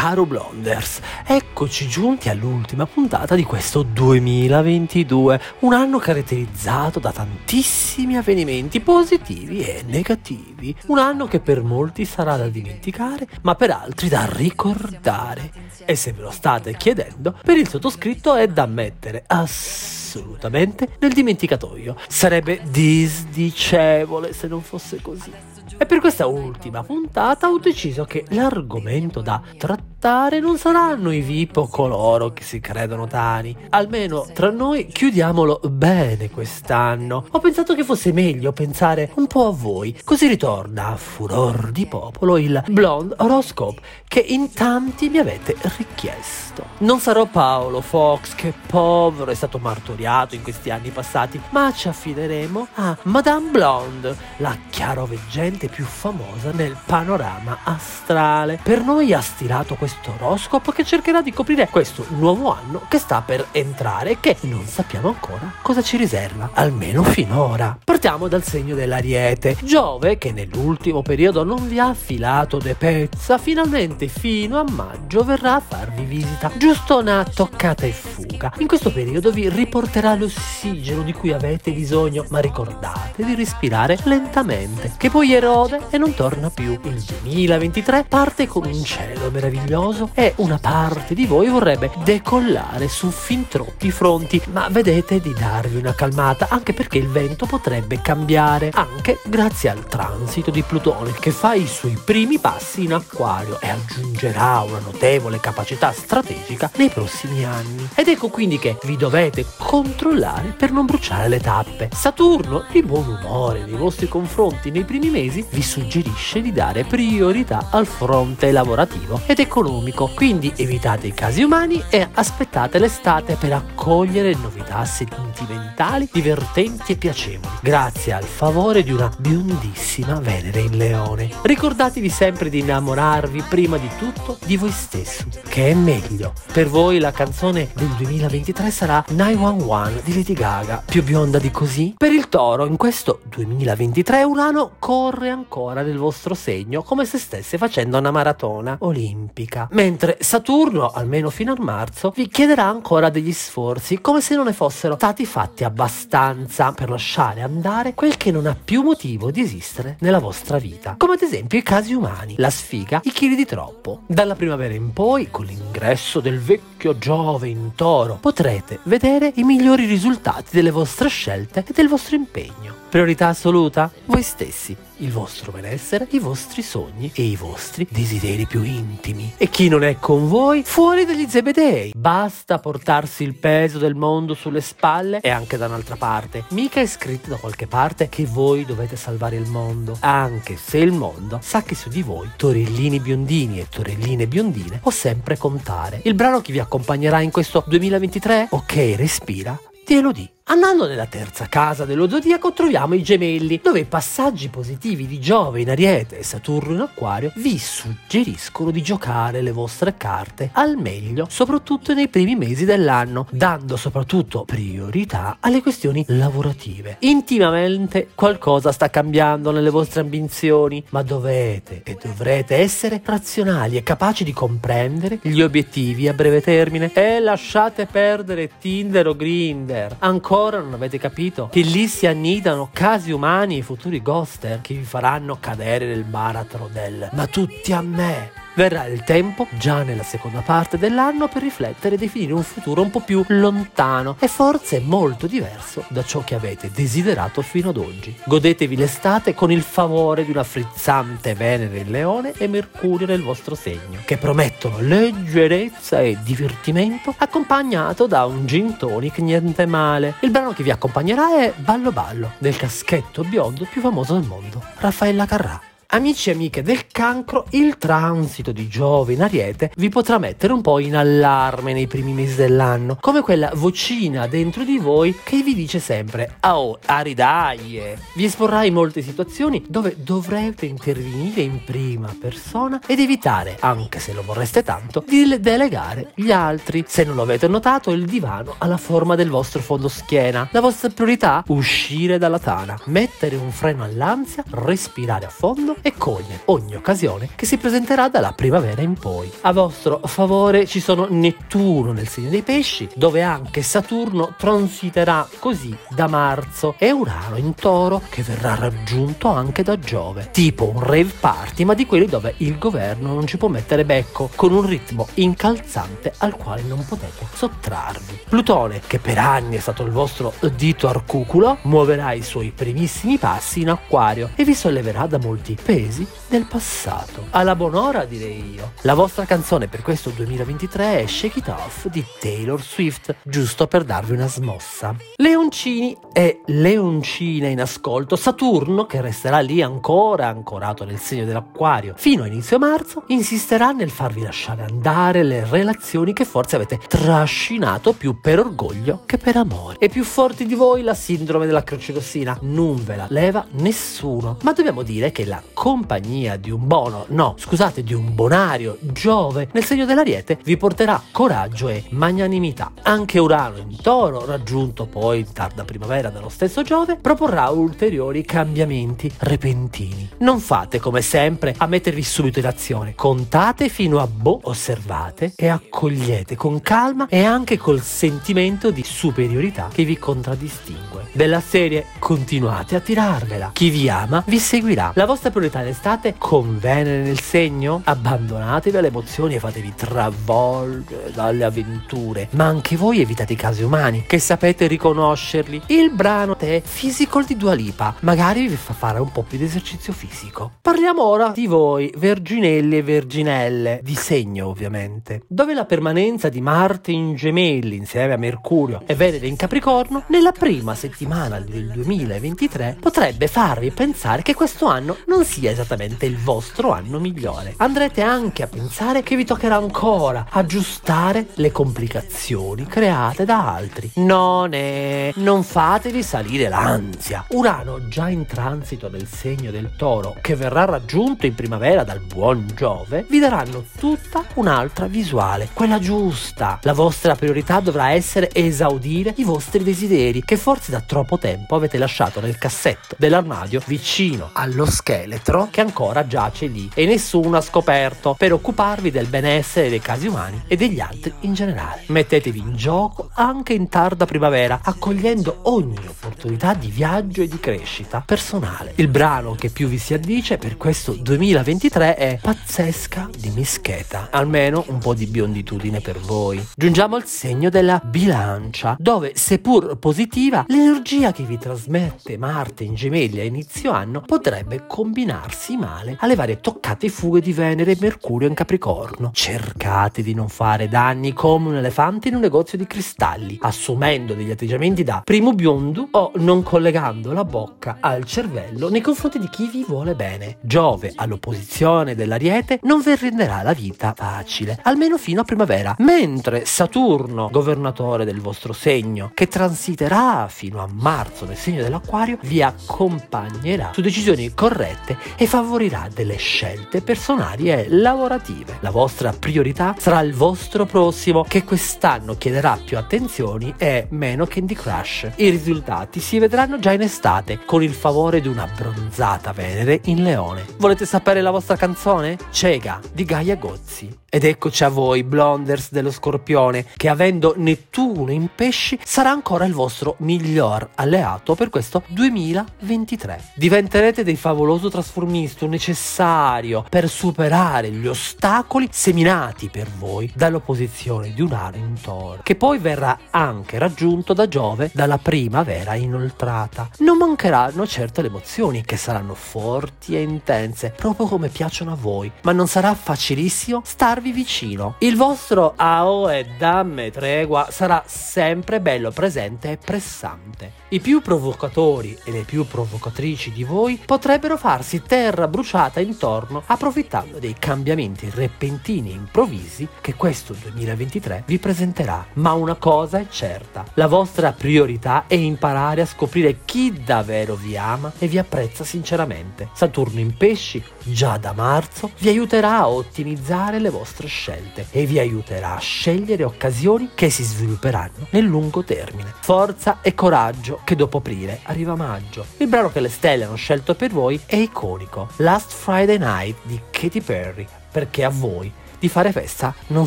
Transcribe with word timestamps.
caro 0.00 0.24
Blonders, 0.24 0.98
eccoci 1.26 1.86
giunti 1.86 2.30
all'ultima 2.30 2.86
puntata 2.86 3.34
di 3.34 3.42
questo 3.44 3.82
2022, 3.82 5.40
un 5.58 5.74
anno 5.74 5.98
caratterizzato 5.98 6.98
da 6.98 7.12
tantissimi 7.12 8.16
avvenimenti 8.16 8.80
positivi 8.80 9.60
e 9.60 9.82
negativi, 9.86 10.74
un 10.86 10.96
anno 10.96 11.26
che 11.26 11.40
per 11.40 11.62
molti 11.62 12.06
sarà 12.06 12.38
da 12.38 12.48
dimenticare, 12.48 13.28
ma 13.42 13.54
per 13.56 13.72
altri 13.72 14.08
da 14.08 14.24
ricordare. 14.24 15.52
E 15.84 15.94
se 15.96 16.12
ve 16.12 16.22
lo 16.22 16.30
state 16.30 16.78
chiedendo, 16.78 17.38
per 17.44 17.58
il 17.58 17.68
sottoscritto 17.68 18.36
è 18.36 18.48
da 18.48 18.64
mettere 18.64 19.24
assolutamente 19.26 20.96
nel 20.98 21.12
dimenticatoio. 21.12 21.94
Sarebbe 22.08 22.62
disdicevole 22.70 24.32
se 24.32 24.48
non 24.48 24.62
fosse 24.62 25.02
così. 25.02 25.59
E 25.78 25.86
per 25.86 26.00
questa 26.00 26.26
ultima 26.26 26.82
puntata 26.82 27.48
ho 27.48 27.58
deciso 27.58 28.04
che 28.04 28.24
l'argomento 28.30 29.20
da 29.20 29.40
trattare 29.56 30.40
non 30.40 30.58
saranno 30.58 31.10
i 31.10 31.20
VIP 31.20 31.56
o 31.58 31.68
coloro 31.68 32.32
che 32.32 32.42
si 32.42 32.60
credono 32.60 33.06
tani. 33.06 33.56
Almeno 33.70 34.26
tra 34.32 34.50
noi 34.50 34.86
chiudiamolo 34.86 35.60
bene 35.64 36.30
quest'anno. 36.30 37.26
Ho 37.30 37.38
pensato 37.38 37.74
che 37.74 37.84
fosse 37.84 38.12
meglio 38.12 38.52
pensare 38.52 39.10
un 39.14 39.26
po' 39.26 39.46
a 39.46 39.52
voi, 39.52 39.98
così 40.04 40.26
ritorna 40.26 40.88
a 40.88 40.96
furor 40.96 41.70
di 41.70 41.86
popolo 41.86 42.36
il 42.36 42.62
Blonde 42.68 43.14
Horoscope 43.18 43.80
che 44.06 44.20
in 44.20 44.52
tanti 44.52 45.08
mi 45.08 45.18
avete 45.18 45.56
richiesto. 45.76 46.64
Non 46.78 46.98
sarò 46.98 47.26
Paolo 47.26 47.80
Fox 47.80 48.34
che 48.34 48.52
povero 48.66 49.30
è 49.30 49.34
stato 49.34 49.58
martoriato 49.58 50.34
in 50.34 50.42
questi 50.42 50.70
anni 50.70 50.90
passati, 50.90 51.40
ma 51.50 51.72
ci 51.72 51.88
affideremo 51.88 52.66
a 52.74 52.96
Madame 53.04 53.50
Blonde, 53.50 54.16
la 54.38 54.56
chiaroveggente 54.68 55.59
più 55.68 55.84
famosa 55.84 56.50
nel 56.52 56.76
panorama 56.84 57.58
astrale. 57.64 58.60
Per 58.62 58.82
noi 58.82 59.12
ha 59.12 59.20
stilato 59.20 59.74
questo 59.74 60.14
oroscopo 60.18 60.72
che 60.72 60.84
cercherà 60.84 61.22
di 61.22 61.32
coprire 61.32 61.68
questo 61.68 62.04
nuovo 62.10 62.54
anno 62.54 62.82
che 62.88 62.98
sta 62.98 63.22
per 63.22 63.46
entrare 63.52 64.10
e 64.10 64.20
che 64.20 64.36
non 64.42 64.64
sappiamo 64.66 65.08
ancora 65.08 65.52
cosa 65.62 65.82
ci 65.82 65.96
riserva, 65.96 66.50
almeno 66.54 67.02
finora. 67.02 67.78
Partiamo 67.82 68.28
dal 68.28 68.42
segno 68.42 68.74
dell'Ariete. 68.74 69.56
Giove, 69.62 70.18
che 70.18 70.32
nell'ultimo 70.32 71.02
periodo 71.02 71.44
non 71.44 71.68
vi 71.68 71.78
ha 71.78 71.94
filato 71.94 72.58
de 72.58 72.74
pezza, 72.74 73.38
finalmente 73.38 74.08
fino 74.08 74.58
a 74.58 74.64
maggio 74.68 75.24
verrà 75.24 75.56
a 75.56 75.60
farvi 75.60 76.04
visita. 76.04 76.50
Giusto 76.56 76.98
una 76.98 77.24
toccata 77.24 77.86
e 77.86 77.92
fuga. 77.92 78.52
In 78.58 78.66
questo 78.66 78.92
periodo 78.92 79.30
vi 79.30 79.48
riporterà 79.48 80.14
l'ossigeno 80.14 81.02
di 81.02 81.12
cui 81.12 81.32
avete 81.32 81.72
bisogno, 81.72 82.24
ma 82.30 82.40
ricordate 82.40 83.24
di 83.24 83.34
respirare 83.34 83.98
lentamente, 84.04 84.92
che 84.96 85.10
poi 85.10 85.34
erode 85.50 85.80
e 85.90 85.98
non 85.98 86.14
torna 86.14 86.50
più. 86.50 86.78
Il 86.82 87.02
2023 87.02 88.04
parte 88.08 88.46
con 88.46 88.64
un 88.64 88.84
cielo 88.84 89.30
meraviglioso 89.30 90.10
e 90.14 90.34
una 90.36 90.58
parte 90.58 91.14
di 91.14 91.26
voi 91.26 91.48
vorrebbe 91.48 91.90
decollare 92.04 92.88
su 92.88 93.10
fin 93.10 93.48
troppi 93.48 93.90
fronti, 93.90 94.40
ma 94.52 94.68
vedete 94.70 95.20
di 95.20 95.32
darvi 95.32 95.76
una 95.76 95.94
calmata 95.94 96.46
anche 96.48 96.72
perché 96.72 96.98
il 96.98 97.08
vento 97.08 97.46
potrebbe 97.46 98.00
cambiare, 98.00 98.70
anche 98.72 99.18
grazie 99.24 99.70
al 99.70 99.86
transito 99.86 100.50
di 100.50 100.62
Plutone 100.62 101.12
che 101.18 101.32
fa 101.32 101.54
i 101.54 101.66
suoi 101.66 101.98
primi 102.02 102.38
passi 102.38 102.84
in 102.84 102.92
acquario 102.92 103.60
e 103.60 103.68
aggiungerà 103.68 104.60
una 104.60 104.78
notevole 104.78 105.40
capacità 105.40 105.92
strategica 105.92 106.70
nei 106.76 106.88
prossimi 106.88 107.44
anni. 107.44 107.88
Ed 107.94 108.08
ecco 108.08 108.28
quindi 108.28 108.58
che 108.58 108.78
vi 108.84 108.96
dovete 108.96 109.44
controllare 109.56 110.54
per 110.56 110.70
non 110.70 110.86
bruciare 110.86 111.28
le 111.28 111.40
tappe. 111.40 111.88
Saturno, 111.92 112.64
di 112.70 112.82
buon 112.82 113.08
umore 113.08 113.64
nei 113.64 113.76
vostri 113.76 114.06
confronti 114.08 114.70
nei 114.70 114.84
primi 114.84 115.10
mesi, 115.10 115.39
vi 115.50 115.62
suggerisce 115.62 116.40
di 116.40 116.52
dare 116.52 116.84
priorità 116.84 117.68
al 117.70 117.86
fronte 117.86 118.50
lavorativo 118.52 119.20
ed 119.26 119.38
economico, 119.38 120.10
quindi 120.14 120.52
evitate 120.56 121.08
i 121.08 121.14
casi 121.14 121.42
umani 121.42 121.82
e 121.90 122.08
aspettate 122.12 122.78
l'estate 122.78 123.36
per 123.36 123.52
accogliere 123.52 124.34
novità 124.34 124.84
sentimentali, 124.84 126.08
divertenti 126.10 126.92
e 126.92 126.96
piacevoli, 126.96 127.54
grazie 127.60 128.12
al 128.12 128.24
favore 128.24 128.82
di 128.82 128.92
una 128.92 129.10
biondissima 129.18 130.18
Venere 130.20 130.60
in 130.60 130.76
Leone. 130.76 131.30
Ricordatevi 131.42 132.08
sempre 132.08 132.50
di 132.50 132.60
innamorarvi 132.60 133.44
prima 133.48 133.76
di 133.76 133.88
tutto 133.98 134.38
di 134.44 134.56
voi 134.56 134.70
stesso, 134.70 135.24
che 135.48 135.70
è 135.70 135.74
meglio. 135.74 136.32
Per 136.52 136.68
voi 136.68 136.98
la 136.98 137.12
canzone 137.12 137.70
del 137.74 137.88
2023 137.96 138.70
sarà 138.70 139.04
911 139.08 140.02
di 140.02 140.14
Lady 140.14 140.32
Gaga, 140.32 140.82
più 140.84 141.02
bionda 141.02 141.38
di 141.38 141.50
così? 141.50 141.94
Per 141.96 142.12
il 142.12 142.28
toro, 142.28 142.66
in 142.66 142.76
questo 142.76 143.20
2023 143.28 144.22
Urano 144.22 144.72
corre 144.78 145.19
ancora 145.28 145.70
ancora 145.70 145.82
del 145.82 145.98
vostro 145.98 146.34
segno 146.34 146.82
come 146.82 147.04
se 147.04 147.18
stesse 147.18 147.58
facendo 147.58 147.98
una 147.98 148.10
maratona 148.10 148.76
olimpica. 148.80 149.68
Mentre 149.72 150.18
Saturno, 150.20 150.90
almeno 150.90 151.30
fino 151.30 151.52
a 151.52 151.56
marzo, 151.58 152.12
vi 152.14 152.28
chiederà 152.28 152.64
ancora 152.64 153.10
degli 153.10 153.32
sforzi, 153.32 154.00
come 154.00 154.20
se 154.20 154.36
non 154.36 154.46
ne 154.46 154.52
fossero 154.52 154.94
stati 154.94 155.26
fatti 155.26 155.64
abbastanza 155.64 156.72
per 156.72 156.90
lasciare 156.90 157.42
andare 157.42 157.94
quel 157.94 158.16
che 158.16 158.30
non 158.30 158.46
ha 158.46 158.56
più 158.56 158.82
motivo 158.82 159.30
di 159.30 159.40
esistere 159.40 159.96
nella 160.00 160.18
vostra 160.18 160.58
vita. 160.58 160.94
Come 160.96 161.14
ad 161.14 161.22
esempio 161.22 161.58
i 161.58 161.62
casi 161.62 161.94
umani, 161.94 162.34
la 162.38 162.50
sfiga, 162.50 163.00
i 163.04 163.12
chili 163.12 163.34
di 163.34 163.44
troppo. 163.44 164.02
Dalla 164.06 164.34
primavera 164.34 164.74
in 164.74 164.92
poi, 164.92 165.30
con 165.30 165.44
l'ingresso 165.44 166.20
del 166.20 166.38
vecchio 166.38 166.96
Giove 166.98 167.48
in 167.48 167.72
toro, 167.74 168.18
potrete 168.20 168.78
vedere 168.84 169.32
i 169.36 169.42
migliori 169.42 169.86
risultati 169.86 170.50
delle 170.52 170.70
vostre 170.70 171.08
scelte 171.08 171.64
e 171.66 171.72
del 171.72 171.88
vostro 171.88 172.16
impegno. 172.16 172.74
Priorità 172.88 173.28
assoluta? 173.28 173.90
Voi 174.06 174.22
stessi 174.22 174.88
il 175.00 175.10
vostro 175.10 175.52
benessere, 175.52 176.06
i 176.10 176.18
vostri 176.18 176.62
sogni 176.62 177.10
e 177.14 177.22
i 177.22 177.36
vostri 177.36 177.86
desideri 177.90 178.46
più 178.46 178.62
intimi. 178.62 179.34
E 179.36 179.48
chi 179.48 179.68
non 179.68 179.82
è 179.82 179.96
con 179.98 180.28
voi, 180.28 180.62
fuori 180.64 181.04
dagli 181.04 181.26
zebedei. 181.28 181.92
Basta 181.94 182.58
portarsi 182.58 183.22
il 183.22 183.34
peso 183.34 183.78
del 183.78 183.94
mondo 183.94 184.34
sulle 184.34 184.60
spalle 184.60 185.20
e 185.20 185.30
anche 185.30 185.56
da 185.56 185.66
un'altra 185.66 185.96
parte. 185.96 186.44
Mica 186.50 186.80
è 186.80 186.86
scritto 186.86 187.30
da 187.30 187.36
qualche 187.36 187.66
parte 187.66 188.08
che 188.08 188.26
voi 188.26 188.64
dovete 188.64 188.96
salvare 188.96 189.36
il 189.36 189.48
mondo, 189.48 189.96
anche 190.00 190.56
se 190.56 190.78
il 190.78 190.92
mondo 190.92 191.38
sa 191.42 191.62
che 191.62 191.74
su 191.74 191.88
di 191.88 192.02
voi, 192.02 192.30
torellini 192.36 193.00
biondini 193.00 193.60
e 193.60 193.68
torelline 193.68 194.26
biondine, 194.26 194.78
può 194.78 194.90
sempre 194.90 195.36
contare. 195.36 196.00
Il 196.04 196.14
brano 196.14 196.40
che 196.40 196.52
vi 196.52 196.58
accompagnerà 196.58 197.20
in 197.20 197.30
questo 197.30 197.64
2023? 197.66 198.48
Ok, 198.50 198.94
respira, 198.96 199.58
te 199.84 200.00
lo 200.00 200.12
di. 200.12 200.28
Andando 200.50 200.88
nella 200.88 201.06
terza 201.06 201.46
casa 201.46 201.84
dello 201.84 202.08
zodiaco 202.08 202.52
troviamo 202.52 202.94
i 202.94 203.04
gemelli, 203.04 203.60
dove 203.62 203.78
i 203.78 203.84
passaggi 203.84 204.48
positivi 204.48 205.06
di 205.06 205.20
Giove 205.20 205.60
in 205.60 205.70
Ariete 205.70 206.18
e 206.18 206.24
Saturno 206.24 206.74
in 206.74 206.80
Acquario 206.80 207.30
vi 207.36 207.56
suggeriscono 207.56 208.72
di 208.72 208.82
giocare 208.82 209.42
le 209.42 209.52
vostre 209.52 209.94
carte 209.96 210.50
al 210.54 210.76
meglio, 210.76 211.28
soprattutto 211.30 211.94
nei 211.94 212.08
primi 212.08 212.34
mesi 212.34 212.64
dell'anno, 212.64 213.28
dando 213.30 213.76
soprattutto 213.76 214.44
priorità 214.44 215.36
alle 215.38 215.62
questioni 215.62 216.04
lavorative. 216.08 216.96
Intimamente 217.02 218.08
qualcosa 218.16 218.72
sta 218.72 218.90
cambiando 218.90 219.52
nelle 219.52 219.70
vostre 219.70 220.00
ambizioni, 220.00 220.82
ma 220.88 221.02
dovete 221.02 221.82
e 221.84 221.96
dovrete 222.02 222.56
essere 222.56 223.00
razionali 223.04 223.76
e 223.76 223.84
capaci 223.84 224.24
di 224.24 224.32
comprendere 224.32 225.20
gli 225.22 225.42
obiettivi 225.42 226.08
a 226.08 226.12
breve 226.12 226.40
termine 226.40 226.90
e 226.92 227.20
lasciate 227.20 227.86
perdere 227.86 228.50
Tinder 228.58 229.06
o 229.06 229.14
Grinder. 229.14 229.94
Ancora 230.00 230.38
ancora 230.40 230.60
non 230.60 230.72
avete 230.72 230.98
capito 230.98 231.48
che 231.52 231.60
lì 231.60 231.86
si 231.86 232.06
annidano 232.06 232.70
casi 232.72 233.12
umani 233.12 233.58
e 233.58 233.62
futuri 233.62 234.00
ghoster 234.00 234.62
che 234.62 234.74
vi 234.74 234.84
faranno 234.84 235.36
cadere 235.38 235.84
nel 235.86 236.04
baratro 236.04 236.70
del 236.72 237.10
ma 237.12 237.26
tutti 237.26 237.72
a 237.74 237.82
me 237.82 238.39
Verrà 238.54 238.86
il 238.86 239.04
tempo, 239.04 239.46
già 239.52 239.82
nella 239.82 240.02
seconda 240.02 240.40
parte 240.40 240.76
dell'anno, 240.76 241.28
per 241.28 241.42
riflettere 241.42 241.94
e 241.94 241.98
definire 241.98 242.32
un 242.32 242.42
futuro 242.42 242.82
un 242.82 242.90
po' 242.90 243.00
più 243.00 243.24
lontano 243.28 244.16
e 244.18 244.28
forse 244.28 244.80
molto 244.80 245.26
diverso 245.26 245.84
da 245.88 246.04
ciò 246.04 246.22
che 246.24 246.34
avete 246.34 246.70
desiderato 246.72 247.42
fino 247.42 247.70
ad 247.70 247.76
oggi. 247.76 248.16
Godetevi 248.24 248.76
l'estate 248.76 249.34
con 249.34 249.52
il 249.52 249.62
favore 249.62 250.24
di 250.24 250.30
una 250.30 250.44
frizzante 250.44 251.34
Venere 251.34 251.78
in 251.78 251.90
Leone 251.90 252.32
e 252.36 252.48
Mercurio 252.48 253.06
nel 253.06 253.22
vostro 253.22 253.54
segno, 253.54 254.00
che 254.04 254.16
promettono 254.16 254.80
leggerezza 254.80 256.00
e 256.00 256.18
divertimento 256.22 257.14
accompagnato 257.16 258.06
da 258.06 258.24
un 258.24 258.46
gin 258.46 258.76
tonic 258.76 259.18
niente 259.18 259.66
male. 259.66 260.14
Il 260.20 260.30
brano 260.30 260.52
che 260.52 260.62
vi 260.62 260.70
accompagnerà 260.70 261.38
è 261.38 261.52
Ballo 261.56 261.92
Ballo 261.92 262.32
del 262.38 262.56
caschetto 262.56 263.22
biondo 263.22 263.66
più 263.70 263.80
famoso 263.80 264.14
del 264.14 264.26
mondo, 264.26 264.62
Raffaella 264.78 265.26
Carrà. 265.26 265.69
Amici 265.92 266.30
e 266.30 266.34
amiche 266.34 266.62
del 266.62 266.86
cancro, 266.86 267.46
il 267.50 267.76
transito 267.76 268.52
di 268.52 268.68
Giove 268.68 269.12
in 269.12 269.22
Ariete 269.22 269.72
vi 269.74 269.88
potrà 269.88 270.18
mettere 270.18 270.52
un 270.52 270.60
po' 270.60 270.78
in 270.78 270.94
allarme 270.94 271.72
nei 271.72 271.88
primi 271.88 272.12
mesi 272.12 272.36
dell'anno, 272.36 272.96
come 273.00 273.22
quella 273.22 273.50
vocina 273.56 274.28
dentro 274.28 274.62
di 274.62 274.78
voi 274.78 275.18
che 275.24 275.42
vi 275.42 275.52
dice 275.52 275.80
sempre 275.80 276.36
«Oh, 276.42 276.78
aridaie!». 276.86 277.98
Vi 278.14 278.24
esporrà 278.24 278.62
in 278.62 278.74
molte 278.74 279.02
situazioni 279.02 279.64
dove 279.66 279.96
dovrete 279.98 280.64
intervenire 280.64 281.40
in 281.40 281.64
prima 281.64 282.14
persona 282.20 282.80
ed 282.86 283.00
evitare, 283.00 283.56
anche 283.58 283.98
se 283.98 284.12
lo 284.12 284.22
vorreste 284.22 284.62
tanto, 284.62 285.02
di 285.04 285.40
delegare 285.40 286.12
gli 286.14 286.30
altri. 286.30 286.84
Se 286.86 287.02
non 287.02 287.16
lo 287.16 287.22
avete 287.22 287.48
notato, 287.48 287.90
il 287.90 288.04
divano 288.04 288.54
ha 288.58 288.66
la 288.68 288.76
forma 288.76 289.16
del 289.16 289.28
vostro 289.28 289.60
fondo 289.60 289.88
schiena. 289.88 290.48
La 290.52 290.60
vostra 290.60 290.88
priorità? 290.90 291.42
Uscire 291.48 292.16
dalla 292.16 292.38
tana, 292.38 292.78
mettere 292.84 293.34
un 293.34 293.50
freno 293.50 293.82
all'ansia, 293.82 294.44
respirare 294.50 295.26
a 295.26 295.30
fondo 295.30 295.78
e 295.82 295.94
coglie 295.96 296.40
ogni 296.46 296.74
occasione 296.74 297.28
che 297.34 297.46
si 297.46 297.56
presenterà 297.56 298.08
dalla 298.08 298.32
primavera 298.32 298.82
in 298.82 298.94
poi. 298.94 299.30
A 299.42 299.52
vostro 299.52 300.00
favore 300.04 300.66
ci 300.66 300.80
sono 300.80 301.06
Nettuno 301.08 301.92
nel 301.92 302.08
segno 302.08 302.30
dei 302.30 302.42
pesci, 302.42 302.88
dove 302.94 303.22
anche 303.22 303.62
Saturno 303.62 304.34
transiterà 304.36 305.28
così 305.38 305.76
da 305.90 306.06
marzo, 306.06 306.74
e 306.78 306.90
Urano 306.90 307.36
in 307.36 307.54
toro 307.54 308.00
che 308.08 308.22
verrà 308.22 308.54
raggiunto 308.54 309.28
anche 309.28 309.62
da 309.62 309.78
Giove. 309.78 310.28
Tipo 310.32 310.68
un 310.68 310.80
rave 310.80 311.12
party, 311.18 311.64
ma 311.64 311.74
di 311.74 311.86
quelli 311.86 312.06
dove 312.06 312.34
il 312.38 312.58
governo 312.58 313.14
non 313.14 313.26
ci 313.26 313.36
può 313.36 313.48
mettere 313.48 313.84
becco, 313.84 314.30
con 314.34 314.52
un 314.52 314.66
ritmo 314.66 315.08
incalzante 315.14 316.12
al 316.18 316.36
quale 316.36 316.62
non 316.62 316.84
potete 316.86 317.26
sottrarvi. 317.32 318.20
Plutone, 318.28 318.80
che 318.86 318.98
per 318.98 319.18
anni 319.18 319.56
è 319.56 319.60
stato 319.60 319.82
il 319.82 319.90
vostro 319.90 320.32
dito 320.54 320.88
arcuculo, 320.88 321.58
muoverà 321.62 322.12
i 322.12 322.22
suoi 322.22 322.52
primissimi 322.54 323.18
passi 323.18 323.60
in 323.60 323.70
acquario 323.70 324.30
e 324.34 324.44
vi 324.44 324.54
solleverà 324.54 325.06
da 325.06 325.18
molti 325.18 325.56
pesi 325.70 326.04
del 326.26 326.46
passato. 326.46 327.26
Alla 327.30 327.54
buon'ora 327.54 328.04
direi 328.04 328.54
io. 328.54 328.72
La 328.82 328.94
vostra 328.94 329.24
canzone 329.24 329.68
per 329.68 329.82
questo 329.82 330.10
2023 330.10 331.02
è 331.02 331.06
Shake 331.06 331.38
It 331.38 331.46
Off 331.46 331.86
di 331.86 332.04
Taylor 332.18 332.60
Swift, 332.60 333.14
giusto 333.22 333.68
per 333.68 333.84
darvi 333.84 334.14
una 334.14 334.26
smossa. 334.26 334.96
Leoncini 335.18 335.96
e 336.12 336.40
leoncine 336.46 337.50
in 337.50 337.60
ascolto, 337.60 338.16
Saturno, 338.16 338.86
che 338.86 339.00
resterà 339.00 339.38
lì 339.38 339.62
ancora 339.62 340.26
ancorato 340.26 340.84
nel 340.84 340.98
segno 340.98 341.24
dell'acquario 341.24 341.94
fino 341.96 342.24
a 342.24 342.26
inizio 342.26 342.58
marzo, 342.58 343.04
insisterà 343.06 343.70
nel 343.70 343.90
farvi 343.90 344.22
lasciare 344.22 344.64
andare 344.64 345.22
le 345.22 345.46
relazioni 345.48 346.12
che 346.12 346.24
forse 346.24 346.56
avete 346.56 346.80
trascinato 346.88 347.92
più 347.92 348.20
per 348.20 348.40
orgoglio 348.40 349.02
che 349.06 349.18
per 349.18 349.36
amore. 349.36 349.76
E 349.78 349.88
più 349.88 350.02
forti 350.02 350.46
di 350.46 350.54
voi 350.54 350.82
la 350.82 350.94
sindrome 350.94 351.46
della 351.46 351.62
croce 351.62 351.92
rossina 351.92 352.36
non 352.42 352.82
ve 352.82 352.96
la 352.96 353.06
leva 353.08 353.46
nessuno. 353.52 354.36
Ma 354.42 354.52
dobbiamo 354.52 354.82
dire 354.82 355.12
che 355.12 355.24
la 355.24 355.40
compagnia 355.60 356.38
di 356.38 356.50
un 356.50 356.66
bono, 356.66 357.04
no, 357.08 357.34
scusate, 357.36 357.82
di 357.82 357.92
un 357.92 358.14
bonario 358.14 358.78
Giove 358.80 359.48
nel 359.52 359.62
segno 359.62 359.84
dell'Ariete 359.84 360.38
vi 360.42 360.56
porterà 360.56 361.02
coraggio 361.12 361.68
e 361.68 361.84
magnanimità. 361.90 362.72
Anche 362.80 363.18
Urano 363.18 363.58
in 363.58 363.76
toro, 363.82 364.24
raggiunto 364.24 364.86
poi 364.86 365.26
tarda 365.30 365.64
primavera 365.64 366.08
dallo 366.08 366.30
stesso 366.30 366.62
Giove, 366.62 366.96
proporrà 366.96 367.50
ulteriori 367.50 368.24
cambiamenti 368.24 369.12
repentini. 369.18 370.08
Non 370.20 370.40
fate 370.40 370.80
come 370.80 371.02
sempre 371.02 371.54
a 371.58 371.66
mettervi 371.66 372.02
subito 372.02 372.38
in 372.38 372.46
azione, 372.46 372.94
contate 372.94 373.68
fino 373.68 373.98
a 373.98 374.06
boh, 374.06 374.40
osservate 374.44 375.34
e 375.36 375.48
accogliete 375.48 376.36
con 376.36 376.62
calma 376.62 377.06
e 377.06 377.22
anche 377.22 377.58
col 377.58 377.82
sentimento 377.82 378.70
di 378.70 378.82
superiorità 378.82 379.68
che 379.70 379.84
vi 379.84 379.98
contraddistingue. 379.98 381.08
Della 381.12 381.40
serie 381.40 381.84
continuate 381.98 382.76
a 382.76 382.80
tirarvela. 382.80 383.50
Chi 383.52 383.68
vi 383.68 383.90
ama 383.90 384.24
vi 384.26 384.38
seguirà. 384.38 384.92
La 384.94 385.04
vostra 385.04 385.28
priorità 385.28 385.49
d'estate 385.58 386.14
con 386.16 386.58
Venere 386.58 387.02
nel 387.02 387.20
segno? 387.20 387.82
Abbandonatevi 387.84 388.76
alle 388.76 388.86
emozioni 388.86 389.34
e 389.34 389.40
fatevi 389.40 389.74
travolgere 389.74 391.10
dalle 391.12 391.44
avventure. 391.44 392.28
Ma 392.32 392.44
anche 392.44 392.76
voi 392.76 393.00
evitate 393.00 393.32
i 393.32 393.36
casi 393.36 393.62
umani, 393.62 394.04
che 394.06 394.20
sapete 394.20 394.68
riconoscerli. 394.68 395.62
Il 395.66 395.90
brano 395.90 396.38
è 396.38 396.62
Physical 396.62 397.24
di 397.24 397.36
Dua 397.36 397.54
Lipa. 397.54 397.96
Magari 398.00 398.46
vi 398.46 398.56
fa 398.56 398.72
fare 398.72 399.00
un 399.00 399.10
po' 399.10 399.22
più 399.22 399.38
di 399.38 399.44
esercizio 399.44 399.92
fisico. 399.92 400.52
Parliamo 400.62 401.02
ora 401.04 401.32
di 401.34 401.46
voi, 401.46 401.92
verginelli 401.96 402.76
e 402.76 402.82
verginelle, 402.82 403.80
di 403.82 403.96
segno 403.96 404.46
ovviamente, 404.46 405.22
dove 405.26 405.54
la 405.54 405.64
permanenza 405.64 406.28
di 406.28 406.40
Marte 406.40 406.92
in 406.92 407.16
gemelli 407.16 407.76
insieme 407.76 408.12
a 408.12 408.16
Mercurio 408.16 408.82
e 408.86 408.94
Venere 408.94 409.26
in 409.26 409.36
Capricorno 409.36 410.04
nella 410.08 410.32
prima 410.32 410.74
settimana 410.74 411.40
del 411.40 411.70
2023 411.70 412.76
potrebbe 412.78 413.26
farvi 413.26 413.70
pensare 413.70 414.22
che 414.22 414.34
questo 414.34 414.66
anno 414.66 414.98
non 415.06 415.24
sia 415.24 415.39
esattamente 415.46 416.06
il 416.06 416.16
vostro 416.16 416.72
anno 416.72 416.98
migliore. 416.98 417.54
Andrete 417.58 418.02
anche 418.02 418.42
a 418.42 418.46
pensare 418.46 419.02
che 419.02 419.16
vi 419.16 419.24
toccherà 419.24 419.56
ancora 419.56 420.26
aggiustare 420.30 421.28
le 421.34 421.52
complicazioni 421.52 422.66
create 422.66 423.24
da 423.24 423.54
altri. 423.54 423.90
Non 423.94 424.52
è, 424.52 425.12
non 425.16 425.42
fatevi 425.42 426.02
salire 426.02 426.48
l'ansia. 426.48 427.24
Urano 427.30 427.88
già 427.88 428.08
in 428.08 428.26
transito 428.26 428.88
nel 428.88 429.06
segno 429.06 429.50
del 429.50 429.76
toro, 429.76 430.16
che 430.20 430.34
verrà 430.34 430.64
raggiunto 430.64 431.26
in 431.26 431.34
primavera 431.34 431.84
dal 431.84 432.00
buon 432.00 432.48
Giove, 432.54 433.06
vi 433.08 433.18
daranno 433.18 433.64
tutta 433.78 434.24
un'altra 434.34 434.86
visuale, 434.86 435.48
quella 435.52 435.78
giusta. 435.78 436.58
La 436.62 436.72
vostra 436.72 437.14
priorità 437.14 437.60
dovrà 437.60 437.90
essere 437.90 438.30
esaudire 438.32 439.14
i 439.16 439.24
vostri 439.24 439.62
desideri, 439.62 440.22
che 440.24 440.36
forse 440.36 440.70
da 440.70 440.80
troppo 440.80 441.18
tempo 441.18 441.54
avete 441.54 441.78
lasciato 441.78 442.20
nel 442.20 442.38
cassetto 442.38 442.96
dell'armadio 442.98 443.60
vicino 443.66 444.30
allo 444.32 444.66
scheletro 444.66 445.19
che 445.50 445.60
ancora 445.60 446.06
giace 446.06 446.46
lì 446.46 446.70
e 446.74 446.86
nessuno 446.86 447.36
ha 447.36 447.40
scoperto 447.40 448.14
per 448.18 448.32
occuparvi 448.32 448.90
del 448.90 449.06
benessere 449.06 449.68
dei 449.68 449.80
casi 449.80 450.06
umani 450.06 450.42
e 450.46 450.56
degli 450.56 450.80
altri 450.80 451.12
in 451.20 451.34
generale. 451.34 451.84
Mettetevi 451.86 452.38
in 452.38 452.56
gioco 452.56 453.10
anche 453.14 453.52
in 453.52 453.68
tarda 453.68 454.06
primavera, 454.06 454.60
accogliendo 454.62 455.40
ogni 455.42 455.78
opportunità 455.86 456.54
di 456.54 456.68
viaggio 456.68 457.22
e 457.22 457.28
di 457.28 457.38
crescita 457.38 458.02
personale. 458.04 458.72
Il 458.76 458.88
brano 458.88 459.34
che 459.34 459.50
più 459.50 459.68
vi 459.68 459.78
si 459.78 459.94
addice 459.94 460.38
per 460.38 460.56
questo 460.56 460.92
2023 460.92 461.94
è 461.96 462.18
Pazzesca 462.20 463.10
di 463.16 463.30
Mischeta. 463.30 464.08
Almeno 464.10 464.64
un 464.68 464.78
po' 464.78 464.94
di 464.94 465.06
bionditudine 465.06 465.80
per 465.80 465.98
voi. 465.98 466.44
Giungiamo 466.56 466.96
al 466.96 467.06
segno 467.06 467.50
della 467.50 467.80
bilancia, 467.84 468.76
dove 468.78 469.12
seppur 469.14 469.76
positiva, 469.78 470.44
l'energia 470.48 471.12
che 471.12 471.22
vi 471.24 471.38
trasmette 471.38 472.16
Marte 472.16 472.64
in 472.64 472.74
gemelli 472.74 473.20
a 473.20 473.24
inizio 473.24 473.70
anno 473.70 474.00
potrebbe 474.00 474.66
combinarsi 475.10 475.56
male 475.56 475.96
alle 475.98 476.14
varie 476.14 476.40
toccate 476.40 476.88
fughe 476.88 477.20
di 477.20 477.32
Venere 477.32 477.72
e 477.72 477.76
Mercurio 477.80 478.28
in 478.28 478.34
Capricorno. 478.34 479.10
Cercate 479.12 480.02
di 480.02 480.14
non 480.14 480.28
fare 480.28 480.68
danni 480.68 481.12
come 481.12 481.48
un 481.48 481.56
elefante 481.56 482.08
in 482.08 482.14
un 482.14 482.20
negozio 482.20 482.56
di 482.56 482.66
cristalli, 482.66 483.38
assumendo 483.40 484.14
degli 484.14 484.30
atteggiamenti 484.30 484.84
da 484.84 485.02
primo 485.04 485.32
biondo 485.32 485.88
o 485.90 486.12
non 486.16 486.42
collegando 486.44 487.12
la 487.12 487.24
bocca 487.24 487.78
al 487.80 488.04
cervello 488.04 488.70
nei 488.70 488.80
confronti 488.80 489.18
di 489.18 489.28
chi 489.28 489.48
vi 489.48 489.64
vuole 489.66 489.94
bene. 489.94 490.36
Giove, 490.40 490.92
all'opposizione 490.94 491.96
dell'Ariete, 491.96 492.60
non 492.62 492.80
vi 492.80 492.94
renderà 492.94 493.42
la 493.42 493.52
vita 493.52 493.94
facile, 493.96 494.60
almeno 494.62 494.96
fino 494.96 495.22
a 495.22 495.24
primavera, 495.24 495.74
mentre 495.78 496.44
Saturno, 496.44 497.28
governatore 497.30 498.04
del 498.04 498.20
vostro 498.20 498.52
segno, 498.52 499.10
che 499.14 499.26
transiterà 499.26 500.28
fino 500.28 500.62
a 500.62 500.68
marzo 500.70 501.24
nel 501.24 501.36
segno 501.36 501.62
dell'Acquario, 501.62 502.18
vi 502.22 502.42
accompagnerà 502.42 503.70
su 503.72 503.80
decisioni 503.80 504.32
corrette 504.34 504.98
e 505.16 505.26
favorirà 505.26 505.88
delle 505.92 506.16
scelte 506.16 506.82
personali 506.82 507.50
e 507.50 507.66
lavorative. 507.68 508.58
La 508.60 508.70
vostra 508.70 509.12
priorità 509.12 509.74
sarà 509.78 510.00
il 510.00 510.14
vostro 510.14 510.66
prossimo 510.66 511.24
che 511.26 511.44
quest'anno 511.44 512.16
chiederà 512.16 512.58
più 512.62 512.78
attenzioni 512.78 513.54
e 513.56 513.86
meno 513.90 514.26
Candy 514.26 514.54
Crush. 514.54 515.10
I 515.16 515.30
risultati 515.30 516.00
si 516.00 516.18
vedranno 516.18 516.58
già 516.58 516.72
in 516.72 516.82
estate 516.82 517.40
con 517.44 517.62
il 517.62 517.72
favore 517.72 518.20
di 518.20 518.28
una 518.28 518.46
bronzata 518.46 519.32
Venere 519.32 519.80
in 519.84 520.02
Leone. 520.02 520.44
Volete 520.58 520.86
sapere 520.86 521.20
la 521.20 521.30
vostra 521.30 521.56
canzone? 521.56 522.18
Cega 522.30 522.80
di 522.92 523.04
Gaia 523.04 523.36
Gozzi. 523.36 523.99
Ed 524.12 524.24
eccoci 524.24 524.64
a 524.64 524.68
voi, 524.68 525.04
Blonders 525.04 525.70
dello 525.70 525.92
Scorpione, 525.92 526.66
che 526.76 526.88
avendo 526.88 527.34
Nettuno 527.36 528.10
in 528.10 528.28
pesci 528.34 528.76
sarà 528.82 529.10
ancora 529.10 529.44
il 529.44 529.52
vostro 529.52 529.94
miglior 529.98 530.70
alleato 530.74 531.36
per 531.36 531.48
questo 531.48 531.84
2023. 531.86 533.34
Diventerete 533.36 534.02
dei 534.02 534.16
favoloso 534.16 534.68
trasformisto 534.68 535.46
necessario 535.46 536.64
per 536.68 536.88
superare 536.88 537.70
gli 537.70 537.86
ostacoli 537.86 538.66
seminati 538.72 539.48
per 539.48 539.68
voi 539.78 540.10
dall'opposizione 540.12 541.12
di 541.12 541.22
un 541.22 541.32
aro 541.32 541.58
in 541.58 541.76
toro, 541.80 542.18
che 542.24 542.34
poi 542.34 542.58
verrà 542.58 542.98
anche 543.10 543.58
raggiunto 543.58 544.12
da 544.12 544.26
Giove 544.26 544.72
dalla 544.74 544.98
primavera 544.98 545.76
inoltrata. 545.76 546.68
Non 546.78 546.96
mancheranno 546.96 547.64
certo 547.64 548.00
le 548.00 548.08
emozioni, 548.08 548.64
che 548.64 548.76
saranno 548.76 549.14
forti 549.14 549.94
e 549.94 550.02
intense, 550.02 550.74
proprio 550.76 551.06
come 551.06 551.28
piacciono 551.28 551.70
a 551.70 551.76
voi, 551.76 552.10
ma 552.22 552.32
non 552.32 552.48
sarà 552.48 552.74
facilissimo 552.74 553.62
starvi 554.00 554.12
vicino. 554.12 554.74
Il 554.78 554.96
vostro 554.96 555.52
AOE 555.54 556.34
damme 556.38 556.90
tregua 556.90 557.48
sarà 557.50 557.84
sempre 557.86 558.60
bello 558.60 558.90
presente 558.90 559.52
e 559.52 559.58
pressante. 559.58 560.52
I 560.70 560.80
più 560.80 561.02
provocatori 561.02 561.98
e 562.04 562.10
le 562.10 562.22
più 562.22 562.46
provocatrici 562.46 563.30
di 563.32 563.44
voi 563.44 563.78
potrebbero 563.84 564.36
farsi 564.38 564.82
terra 564.82 565.28
bruciata 565.28 565.80
intorno 565.80 566.42
approfittando 566.46 567.18
dei 567.18 567.34
cambiamenti 567.38 568.08
repentini 568.08 568.90
e 568.90 568.94
improvvisi 568.94 569.68
che 569.80 569.94
questo 569.94 570.32
2023 570.32 571.24
vi 571.26 571.38
presenterà. 571.38 572.06
Ma 572.14 572.32
una 572.32 572.54
cosa 572.54 572.98
è 572.98 573.06
certa, 573.10 573.64
la 573.74 573.88
vostra 573.88 574.32
priorità 574.32 575.04
è 575.06 575.14
imparare 575.14 575.82
a 575.82 575.86
scoprire 575.86 576.38
chi 576.44 576.82
davvero 576.84 577.34
vi 577.34 577.56
ama 577.56 577.92
e 577.98 578.06
vi 578.06 578.18
apprezza 578.18 578.64
sinceramente. 578.64 579.48
Saturno 579.52 580.00
in 580.00 580.16
pesci, 580.16 580.62
già 580.84 581.16
da 581.18 581.32
marzo, 581.32 581.90
vi 581.98 582.08
aiuterà 582.08 582.58
a 582.58 582.68
ottimizzare 582.68 583.58
le 583.58 583.70
vostre 583.70 583.88
vostre 583.90 584.06
scelte 584.06 584.66
e 584.70 584.86
vi 584.86 585.00
aiuterà 585.00 585.56
a 585.56 585.60
scegliere 585.60 586.22
occasioni 586.22 586.90
che 586.94 587.10
si 587.10 587.24
svilupperanno 587.24 588.06
nel 588.10 588.24
lungo 588.24 588.62
termine. 588.62 589.12
Forza 589.20 589.78
e 589.82 589.94
coraggio 589.94 590.60
che 590.64 590.76
dopo 590.76 590.98
aprile 590.98 591.40
arriva 591.44 591.74
maggio. 591.74 592.24
Il 592.36 592.46
brano 592.46 592.70
che 592.70 592.80
le 592.80 592.88
stelle 592.88 593.24
hanno 593.24 593.34
scelto 593.34 593.74
per 593.74 593.90
voi 593.90 594.20
è 594.26 594.36
iconico, 594.36 595.08
Last 595.16 595.52
Friday 595.52 595.98
Night 595.98 596.36
di 596.42 596.60
Katy 596.70 597.00
Perry, 597.00 597.46
perché 597.70 598.04
a 598.04 598.10
voi 598.10 598.52
di 598.78 598.88
fare 598.88 599.12
festa 599.12 599.54
non 599.68 599.86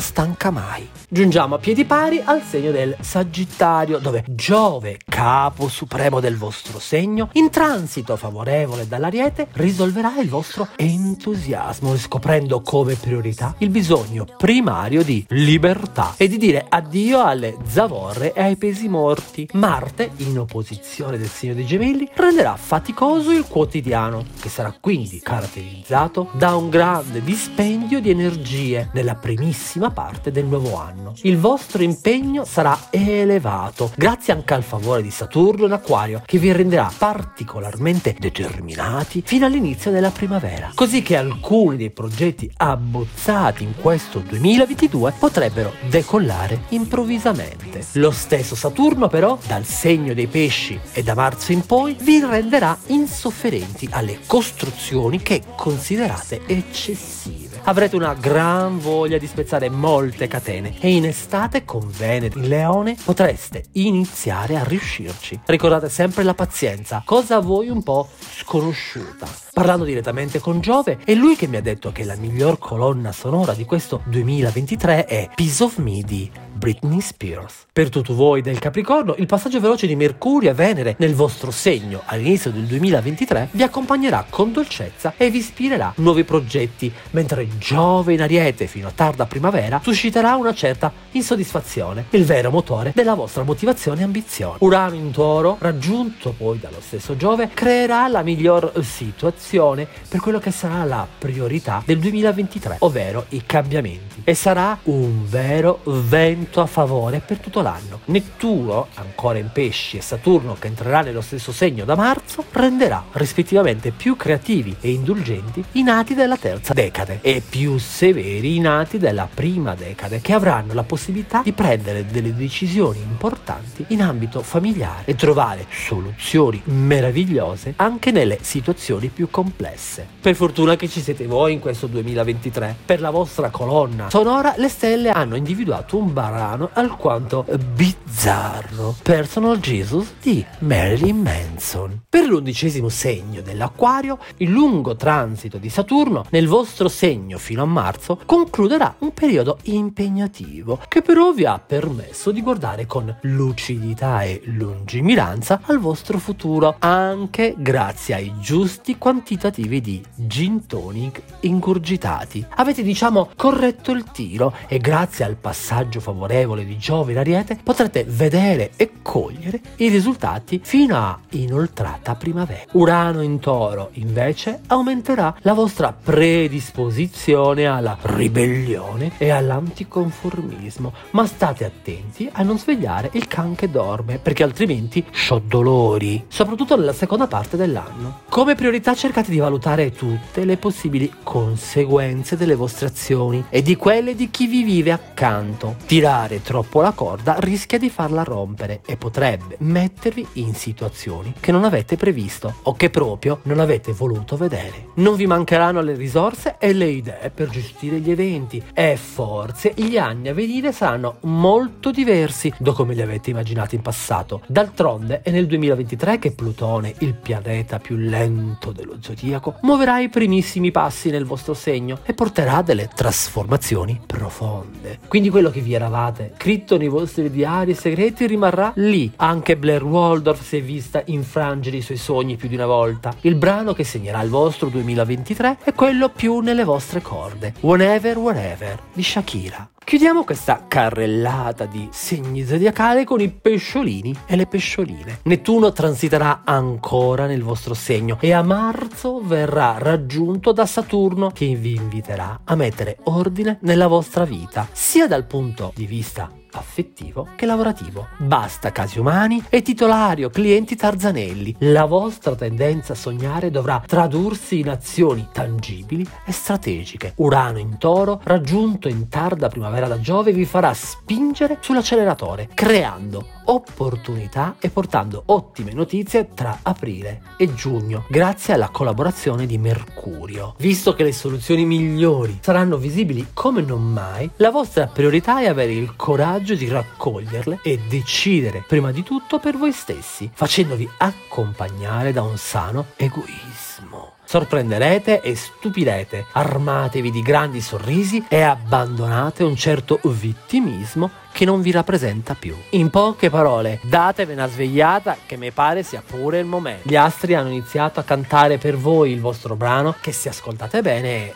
stanca 0.00 0.50
mai. 0.50 0.88
Giungiamo 1.08 1.56
a 1.56 1.58
piedi 1.58 1.84
pari 1.84 2.22
al 2.24 2.42
segno 2.42 2.70
del 2.70 2.96
Sagittario, 3.00 3.98
dove 3.98 4.22
Giove, 4.28 4.98
capo 5.24 5.68
supremo 5.68 6.20
del 6.20 6.36
vostro 6.36 6.78
segno, 6.78 7.30
in 7.32 7.48
transito 7.48 8.14
favorevole 8.14 8.86
dall'Ariete, 8.86 9.48
risolverà 9.52 10.20
il 10.20 10.28
vostro 10.28 10.68
entusiasmo, 10.76 11.92
riscoprendo 11.92 12.60
come 12.60 12.94
priorità 12.94 13.54
il 13.60 13.70
bisogno 13.70 14.26
primario 14.36 15.02
di 15.02 15.24
libertà 15.30 16.12
e 16.18 16.28
di 16.28 16.36
dire 16.36 16.66
addio 16.68 17.24
alle 17.24 17.56
zavorre 17.66 18.34
e 18.34 18.42
ai 18.42 18.56
pesi 18.56 18.86
morti. 18.86 19.48
Marte, 19.54 20.10
in 20.16 20.38
opposizione 20.38 21.16
del 21.16 21.30
segno 21.30 21.54
dei 21.54 21.64
gemelli, 21.64 22.06
renderà 22.12 22.54
faticoso 22.56 23.30
il 23.30 23.46
quotidiano, 23.46 24.26
che 24.38 24.50
sarà 24.50 24.76
quindi 24.78 25.20
caratterizzato 25.20 26.28
da 26.32 26.54
un 26.54 26.68
grande 26.68 27.22
dispendio 27.22 27.98
di 27.98 28.10
energie 28.10 28.90
nella 28.92 29.14
primissima 29.14 29.90
parte 29.90 30.30
del 30.30 30.44
nuovo 30.44 30.78
anno. 30.78 31.14
Il 31.22 31.38
vostro 31.38 31.82
impegno 31.82 32.44
sarà 32.44 32.78
elevato, 32.90 33.90
grazie 33.96 34.34
anche 34.34 34.52
al 34.52 34.62
favore 34.62 35.00
di 35.00 35.12
Saturno 35.14 35.66
in 35.66 35.72
Acquario, 35.72 36.22
che 36.26 36.38
vi 36.38 36.50
renderà 36.50 36.90
particolarmente 36.98 38.16
determinati 38.18 39.22
fino 39.24 39.46
all'inizio 39.46 39.92
della 39.92 40.10
primavera. 40.10 40.72
Così 40.74 41.02
che 41.02 41.16
alcuni 41.16 41.76
dei 41.76 41.90
progetti 41.90 42.50
abbozzati 42.56 43.62
in 43.62 43.74
questo 43.80 44.18
2022 44.18 45.14
potrebbero 45.16 45.74
decollare 45.88 46.62
improvvisamente. 46.70 47.86
Lo 47.92 48.10
stesso 48.10 48.56
Saturno 48.56 49.06
però, 49.06 49.38
dal 49.46 49.64
segno 49.64 50.14
dei 50.14 50.26
pesci 50.26 50.80
e 50.92 51.04
da 51.04 51.14
marzo 51.14 51.52
in 51.52 51.64
poi, 51.64 51.96
vi 52.00 52.18
renderà 52.18 52.76
insofferenti 52.86 53.88
alle 53.92 54.18
costruzioni 54.26 55.22
che 55.22 55.42
considerate 55.54 56.42
eccessive 56.46 57.53
avrete 57.64 57.96
una 57.96 58.14
gran 58.14 58.78
voglia 58.78 59.18
di 59.18 59.26
spezzare 59.26 59.68
molte 59.68 60.26
catene 60.26 60.74
e 60.80 60.90
in 60.94 61.06
estate 61.06 61.64
con 61.64 61.90
Venere 61.96 62.38
in 62.38 62.48
Leone 62.48 62.96
potreste 63.02 63.64
iniziare 63.72 64.56
a 64.56 64.64
riuscirci. 64.64 65.40
Ricordate 65.46 65.88
sempre 65.88 66.22
la 66.22 66.34
pazienza, 66.34 67.02
cosa 67.04 67.36
a 67.36 67.40
voi 67.40 67.68
un 67.68 67.82
po' 67.82 68.08
sconosciuta. 68.18 69.26
Parlando 69.52 69.84
direttamente 69.84 70.40
con 70.40 70.60
Giove, 70.60 70.98
è 71.04 71.14
lui 71.14 71.36
che 71.36 71.46
mi 71.46 71.56
ha 71.56 71.62
detto 71.62 71.92
che 71.92 72.04
la 72.04 72.16
miglior 72.16 72.58
colonna 72.58 73.12
sonora 73.12 73.54
di 73.54 73.64
questo 73.64 74.02
2023 74.04 75.04
è 75.04 75.30
Piece 75.34 75.62
of 75.62 75.76
Me 75.78 76.02
di 76.02 76.30
Britney 76.64 77.02
Spears. 77.02 77.66
Per 77.70 77.90
tutti 77.90 78.14
voi 78.14 78.40
del 78.40 78.58
Capricorno, 78.58 79.14
il 79.18 79.26
passaggio 79.26 79.60
veloce 79.60 79.86
di 79.86 79.96
Mercurio 79.96 80.48
e 80.48 80.54
Venere 80.54 80.96
nel 80.98 81.14
vostro 81.14 81.50
segno 81.50 82.00
all'inizio 82.06 82.50
del 82.50 82.62
2023 82.62 83.48
vi 83.50 83.62
accompagnerà 83.62 84.24
con 84.30 84.50
dolcezza 84.50 85.12
e 85.18 85.28
vi 85.28 85.38
ispirerà 85.38 85.92
nuovi 85.96 86.24
progetti, 86.24 86.90
mentre 87.10 87.46
Giove 87.58 88.14
in 88.14 88.22
Ariete 88.22 88.66
fino 88.66 88.88
a 88.88 88.92
tarda 88.94 89.26
primavera 89.26 89.78
susciterà 89.82 90.36
una 90.36 90.54
certa 90.54 90.90
insoddisfazione, 91.10 92.06
il 92.10 92.24
vero 92.24 92.50
motore 92.50 92.92
della 92.94 93.12
vostra 93.12 93.42
motivazione 93.42 94.00
e 94.00 94.04
ambizione. 94.04 94.56
Urano 94.60 94.94
in 94.94 95.10
Toro, 95.10 95.58
raggiunto 95.60 96.32
poi 96.32 96.58
dallo 96.58 96.80
stesso 96.80 97.14
Giove, 97.14 97.50
creerà 97.52 98.08
la 98.08 98.22
miglior 98.22 98.72
situazione 98.80 99.86
per 100.08 100.20
quello 100.20 100.38
che 100.38 100.50
sarà 100.50 100.82
la 100.84 101.06
priorità 101.18 101.82
del 101.84 101.98
2023, 101.98 102.76
ovvero 102.78 103.26
i 103.30 103.42
cambiamenti. 103.44 104.22
E 104.24 104.32
sarà 104.32 104.78
un 104.84 105.28
vero 105.28 105.80
vento 105.84 106.53
a 106.60 106.66
favore 106.66 107.20
per 107.20 107.38
tutto 107.38 107.60
l'anno. 107.60 108.00
Nettuno, 108.06 108.88
ancora 108.94 109.38
in 109.38 109.50
pesci, 109.52 109.96
e 109.96 110.00
Saturno, 110.00 110.56
che 110.58 110.66
entrerà 110.66 111.00
nello 111.02 111.20
stesso 111.20 111.52
segno 111.52 111.84
da 111.84 111.94
marzo, 111.94 112.44
renderà 112.50 113.04
rispettivamente 113.12 113.90
più 113.90 114.16
creativi 114.16 114.76
e 114.80 114.90
indulgenti 114.90 115.64
i 115.72 115.82
nati 115.82 116.14
della 116.14 116.36
terza 116.36 116.72
decade 116.72 117.18
e 117.22 117.42
più 117.48 117.78
severi 117.78 118.56
i 118.56 118.60
nati 118.60 118.98
della 118.98 119.28
prima 119.32 119.74
decade, 119.74 120.20
che 120.20 120.32
avranno 120.32 120.74
la 120.74 120.82
possibilità 120.82 121.42
di 121.42 121.52
prendere 121.52 122.06
delle 122.06 122.34
decisioni 122.34 123.00
importanti 123.00 123.84
in 123.88 124.02
ambito 124.02 124.42
familiare 124.42 125.02
e 125.04 125.14
trovare 125.14 125.66
soluzioni 125.70 126.60
meravigliose 126.64 127.74
anche 127.76 128.10
nelle 128.10 128.38
situazioni 128.40 129.08
più 129.08 129.28
complesse. 129.30 130.06
Per 130.20 130.34
fortuna 130.34 130.76
che 130.76 130.88
ci 130.88 131.00
siete 131.00 131.26
voi 131.26 131.52
in 131.52 131.60
questo 131.60 131.86
2023. 131.86 132.76
Per 132.84 133.00
la 133.00 133.10
vostra 133.10 133.50
colonna 133.50 134.10
sonora 134.10 134.54
le 134.56 134.68
stelle 134.68 135.10
hanno 135.10 135.36
individuato 135.36 135.96
un 135.96 136.12
brano 136.44 136.68
alquanto 136.74 137.46
bizzarro, 137.74 138.94
Personal 139.02 139.58
Jesus 139.58 140.12
di 140.20 140.44
Marilyn 140.58 141.22
Manson. 141.22 142.02
Per 142.08 142.26
l'undicesimo 142.26 142.90
segno 142.90 143.40
dell'Aquario, 143.40 144.18
il 144.38 144.50
lungo 144.50 144.94
transito 144.94 145.56
di 145.56 145.70
Saturno 145.70 146.26
nel 146.30 146.46
vostro 146.46 146.88
segno 146.88 147.38
fino 147.38 147.62
a 147.62 147.66
marzo 147.66 148.20
concluderà 148.26 148.94
un 148.98 149.14
periodo 149.14 149.58
impegnativo 149.64 150.80
che 150.86 151.00
però 151.00 151.32
vi 151.32 151.46
ha 151.46 151.58
permesso 151.58 152.30
di 152.30 152.42
guardare 152.42 152.84
con 152.86 153.16
lucidità 153.22 154.22
e 154.22 154.42
lungimiranza 154.44 155.60
al 155.64 155.78
vostro 155.78 156.18
futuro, 156.18 156.76
anche 156.78 157.54
grazie 157.56 158.14
ai 158.16 158.34
giusti 158.38 158.98
quantitativi 158.98 159.80
di 159.80 160.04
gin 160.14 160.66
tonic 160.66 161.22
ingurgitati. 161.40 162.44
Avete 162.56 162.82
diciamo 162.82 163.30
corretto 163.34 163.92
il 163.92 164.04
tiro 164.12 164.54
e 164.68 164.78
grazie 164.78 165.24
al 165.24 165.36
passaggio 165.36 166.00
favorevole 166.00 166.23
di 166.26 166.78
Giove 166.78 167.12
in 167.12 167.18
Ariete 167.18 167.58
potrete 167.62 168.04
vedere 168.08 168.72
e 168.76 168.90
cogliere 169.02 169.60
i 169.76 169.88
risultati 169.88 170.60
fino 170.62 170.96
a 170.96 171.18
inoltrata 171.30 172.14
primavera. 172.14 172.62
Urano 172.72 173.20
in 173.22 173.38
Toro 173.38 173.90
invece 173.94 174.60
aumenterà 174.66 175.34
la 175.40 175.52
vostra 175.52 175.92
predisposizione 175.92 177.66
alla 177.66 177.96
ribellione 178.00 179.12
e 179.18 179.30
all'anticonformismo, 179.30 180.92
ma 181.10 181.26
state 181.26 181.64
attenti 181.64 182.28
a 182.32 182.42
non 182.42 182.58
svegliare 182.58 183.10
il 183.12 183.26
can 183.26 183.54
che 183.54 183.70
dorme 183.70 184.18
perché 184.18 184.42
altrimenti 184.42 185.04
sciò 185.10 185.38
dolori, 185.38 186.24
soprattutto 186.28 186.76
nella 186.76 186.92
seconda 186.92 187.26
parte 187.26 187.56
dell'anno. 187.56 188.20
Come 188.28 188.54
priorità 188.54 188.94
cercate 188.94 189.30
di 189.30 189.38
valutare 189.38 189.92
tutte 189.92 190.44
le 190.44 190.56
possibili 190.56 191.12
conseguenze 191.22 192.36
delle 192.36 192.54
vostre 192.54 192.86
azioni 192.86 193.44
e 193.50 193.62
di 193.62 193.76
quelle 193.76 194.14
di 194.14 194.30
chi 194.30 194.46
vi 194.46 194.62
vive 194.62 194.92
accanto. 194.92 195.76
Tirare 196.14 196.42
troppo 196.42 196.80
la 196.80 196.92
corda 196.92 197.34
rischia 197.40 197.76
di 197.76 197.90
farla 197.90 198.22
rompere 198.22 198.82
e 198.86 198.96
potrebbe 198.96 199.56
mettervi 199.58 200.24
in 200.34 200.54
situazioni 200.54 201.34
che 201.40 201.50
non 201.50 201.64
avete 201.64 201.96
previsto 201.96 202.54
o 202.62 202.74
che 202.74 202.88
proprio 202.88 203.40
non 203.42 203.58
avete 203.58 203.92
voluto 203.92 204.36
vedere. 204.36 204.90
Non 204.94 205.16
vi 205.16 205.26
mancheranno 205.26 205.80
le 205.80 205.96
risorse 205.96 206.54
e 206.60 206.72
le 206.72 206.86
idee 206.86 207.32
per 207.34 207.50
gestire 207.50 207.98
gli 207.98 208.12
eventi 208.12 208.62
e 208.72 208.96
forse 208.96 209.72
gli 209.74 209.98
anni 209.98 210.28
a 210.28 210.34
venire 210.34 210.70
saranno 210.70 211.16
molto 211.22 211.90
diversi 211.90 212.52
da 212.58 212.70
come 212.70 212.94
li 212.94 213.02
avete 213.02 213.30
immaginati 213.30 213.74
in 213.74 213.82
passato. 213.82 214.42
D'altronde 214.46 215.20
è 215.20 215.32
nel 215.32 215.48
2023 215.48 216.20
che 216.20 216.30
Plutone, 216.30 216.94
il 216.98 217.14
pianeta 217.14 217.80
più 217.80 217.96
lento 217.96 218.70
dello 218.70 218.98
zodiaco, 219.00 219.56
muoverà 219.62 219.98
i 219.98 220.08
primissimi 220.08 220.70
passi 220.70 221.10
nel 221.10 221.24
vostro 221.24 221.54
segno 221.54 221.98
e 222.04 222.14
porterà 222.14 222.62
delle 222.62 222.88
trasformazioni 222.94 224.00
profonde. 224.06 225.00
Quindi 225.08 225.28
quello 225.28 225.50
che 225.50 225.60
vi 225.60 225.74
eravate 225.74 226.02
scritto 226.36 226.76
nei 226.76 226.88
vostri 226.88 227.30
diari 227.30 227.74
segreti 227.74 228.26
rimarrà 228.26 228.72
lì. 228.76 229.10
Anche 229.16 229.56
Blair 229.56 229.84
Waldorf 229.84 230.42
si 230.42 230.58
è 230.58 230.62
vista 230.62 231.02
infrangere 231.06 231.76
i 231.76 231.82
suoi 231.82 231.96
sogni 231.96 232.36
più 232.36 232.48
di 232.48 232.54
una 232.54 232.66
volta. 232.66 233.14
Il 233.22 233.36
brano 233.36 233.72
che 233.72 233.84
segnerà 233.84 234.20
il 234.22 234.30
vostro 234.30 234.68
2023 234.68 235.58
è 235.64 235.72
quello 235.74 236.08
più 236.08 236.40
nelle 236.40 236.64
vostre 236.64 237.00
corde. 237.00 237.54
Whenever, 237.60 238.18
wherever 238.18 238.78
di 238.92 239.02
Shakira. 239.02 239.68
Chiudiamo 239.84 240.24
questa 240.24 240.64
carrellata 240.66 241.66
di 241.66 241.88
segni 241.92 242.42
zodiacali 242.46 243.04
con 243.04 243.20
i 243.20 243.28
pesciolini 243.28 244.16
e 244.24 244.34
le 244.34 244.46
pescioline. 244.46 245.18
Nettuno 245.24 245.72
transiterà 245.72 246.40
ancora 246.42 247.26
nel 247.26 247.42
vostro 247.42 247.74
segno 247.74 248.16
e 248.20 248.32
a 248.32 248.42
marzo 248.42 249.20
verrà 249.22 249.76
raggiunto 249.78 250.52
da 250.52 250.64
Saturno 250.64 251.30
che 251.30 251.54
vi 251.54 251.74
inviterà 251.74 252.40
a 252.44 252.54
mettere 252.54 252.96
ordine 253.04 253.58
nella 253.60 253.86
vostra 253.86 254.24
vita, 254.24 254.66
sia 254.72 255.06
dal 255.06 255.26
punto 255.26 255.70
di 255.76 255.84
vista 255.84 256.32
affettivo 256.58 257.28
che 257.36 257.46
lavorativo. 257.46 258.08
Basta 258.18 258.72
casi 258.72 258.98
umani 258.98 259.42
e 259.48 259.62
titolari 259.62 260.24
o 260.24 260.30
clienti 260.30 260.76
tarzanelli. 260.76 261.56
La 261.60 261.84
vostra 261.84 262.34
tendenza 262.34 262.92
a 262.92 262.96
sognare 262.96 263.50
dovrà 263.50 263.82
tradursi 263.86 264.60
in 264.60 264.68
azioni 264.68 265.28
tangibili 265.32 266.06
e 266.24 266.32
strategiche. 266.32 267.12
Urano 267.16 267.58
in 267.58 267.78
toro, 267.78 268.20
raggiunto 268.24 268.88
in 268.88 269.08
tarda 269.08 269.48
primavera 269.48 269.88
da 269.88 270.00
Giove, 270.00 270.32
vi 270.32 270.44
farà 270.44 270.72
spingere 270.74 271.58
sull'acceleratore, 271.60 272.48
creando 272.54 273.26
opportunità 273.44 274.56
e 274.58 274.70
portando 274.70 275.22
ottime 275.26 275.72
notizie 275.72 276.28
tra 276.34 276.60
aprile 276.62 277.20
e 277.36 277.54
giugno, 277.54 278.04
grazie 278.08 278.54
alla 278.54 278.68
collaborazione 278.68 279.46
di 279.46 279.58
Mercurio. 279.58 280.54
Visto 280.58 280.94
che 280.94 281.04
le 281.04 281.12
soluzioni 281.12 281.64
migliori 281.64 282.38
saranno 282.40 282.76
visibili 282.76 283.28
come 283.32 283.62
non 283.62 283.82
mai, 283.82 284.30
la 284.36 284.50
vostra 284.50 284.86
priorità 284.86 285.40
è 285.40 285.48
avere 285.48 285.72
il 285.72 285.96
coraggio 285.96 286.54
di 286.54 286.68
raccoglierle 286.68 287.60
e 287.62 287.80
decidere 287.88 288.64
prima 288.66 288.92
di 288.92 289.02
tutto 289.02 289.38
per 289.38 289.56
voi 289.56 289.72
stessi, 289.72 290.30
facendovi 290.32 290.88
accompagnare 290.98 292.12
da 292.12 292.22
un 292.22 292.36
sano 292.36 292.86
egoismo. 292.96 294.12
Sorprenderete 294.34 295.20
e 295.20 295.36
stupirete, 295.36 296.26
armatevi 296.32 297.12
di 297.12 297.22
grandi 297.22 297.60
sorrisi 297.60 298.24
e 298.28 298.40
abbandonate 298.40 299.44
un 299.44 299.54
certo 299.54 300.00
vittimismo 300.02 301.08
che 301.30 301.44
non 301.44 301.60
vi 301.60 301.70
rappresenta 301.70 302.34
più. 302.34 302.56
In 302.70 302.90
poche 302.90 303.30
parole, 303.30 303.78
datevi 303.82 304.32
una 304.32 304.48
svegliata 304.48 305.16
che 305.24 305.36
mi 305.36 305.52
pare 305.52 305.84
sia 305.84 306.02
pure 306.04 306.40
il 306.40 306.46
momento. 306.46 306.88
Gli 306.88 306.96
astri 306.96 307.34
hanno 307.34 307.50
iniziato 307.50 308.00
a 308.00 308.02
cantare 308.02 308.58
per 308.58 308.76
voi 308.76 309.12
il 309.12 309.20
vostro 309.20 309.54
brano 309.54 309.94
che 310.00 310.10
se 310.10 310.30
ascoltate 310.30 310.82
bene 310.82 311.08
è 311.08 311.34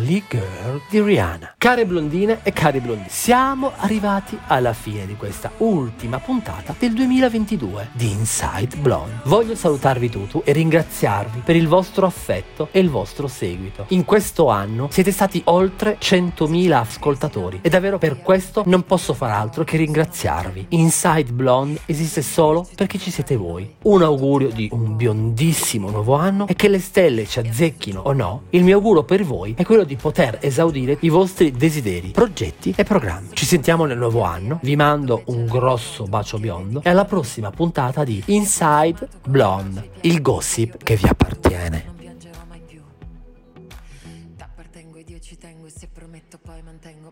Only 0.00 0.22
Girl 0.30 0.80
di 0.88 1.02
Rihanna. 1.02 1.56
Care 1.58 1.84
blondine 1.84 2.40
e 2.42 2.54
cari 2.54 2.80
blondini, 2.80 3.08
siamo 3.10 3.72
arrivati 3.76 4.38
alla 4.46 4.72
fine 4.72 5.04
di 5.04 5.14
questa 5.14 5.50
ultima 5.58 6.18
puntata 6.18 6.74
del 6.78 6.94
2022 6.94 7.90
di 7.92 8.10
Inside 8.10 8.76
Blonde. 8.76 9.20
Voglio 9.24 9.54
salutarvi 9.54 10.08
tutti 10.08 10.40
e 10.42 10.52
ringraziarvi 10.52 11.42
per 11.44 11.54
il 11.54 11.68
vostro 11.68 12.06
affetto 12.06 12.68
e 12.72 12.80
il 12.80 12.88
vostro 12.88 13.28
seguito. 13.28 13.84
In 13.88 14.06
questo 14.06 14.48
anno 14.48 14.88
siete 14.90 15.12
stati 15.12 15.42
oltre 15.46 15.98
100.000 16.00 16.72
ascoltatori 16.72 17.58
e 17.60 17.68
davvero 17.68 17.98
per 17.98 18.22
questo 18.22 18.62
non 18.64 18.84
posso 18.84 19.12
far 19.12 19.32
altro 19.32 19.64
che 19.64 19.76
ringraziarvi. 19.76 20.68
Inside 20.70 21.32
Blonde 21.32 21.80
esiste 21.84 22.22
solo 22.22 22.66
perché 22.74 22.96
ci 22.96 23.10
siete 23.10 23.36
voi. 23.36 23.74
Un 23.82 24.02
augurio 24.02 24.48
di 24.48 24.66
un 24.72 24.96
biondissimo 24.96 25.90
nuovo 25.90 26.14
anno 26.14 26.46
e 26.46 26.54
che 26.54 26.68
le 26.68 26.80
stelle 26.80 27.26
ci 27.26 27.38
azzecchino 27.40 28.00
o 28.00 28.12
no, 28.14 28.44
il 28.50 28.64
mio 28.64 28.76
augurio 28.76 29.04
per 29.04 29.24
voi 29.24 29.52
è 29.58 29.64
quello 29.64 29.88
di 29.89 29.89
poter 29.96 30.38
esaudire 30.40 30.96
i 31.00 31.08
vostri 31.08 31.50
desideri, 31.52 32.10
progetti 32.10 32.74
e 32.76 32.84
programmi. 32.84 33.28
Ci 33.32 33.46
sentiamo 33.46 33.84
nel 33.84 33.98
nuovo 33.98 34.22
anno, 34.22 34.58
vi 34.62 34.76
mando 34.76 35.22
un 35.26 35.46
grosso 35.46 36.04
bacio 36.04 36.38
biondo 36.38 36.82
e 36.82 36.90
alla 36.90 37.04
prossima 37.04 37.50
puntata 37.50 38.04
di 38.04 38.22
Inside 38.26 39.08
Blonde, 39.26 39.90
il 40.02 40.20
gossip 40.20 40.82
che 40.82 40.96
vi 40.96 41.06
appartiene. 41.06 41.98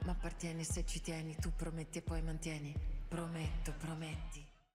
ma 0.08 0.14
appartieni 0.14 0.64
se 0.64 0.86
ci 0.86 1.02
tieni, 1.02 1.36
tu 1.36 1.52
prometti 1.54 1.98
e 1.98 2.02
poi 2.02 2.22
mantieni, 2.22 2.74
prometto, 3.08 3.74
prometti. 3.78 4.47